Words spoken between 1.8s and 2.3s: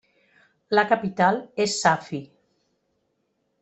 Safi.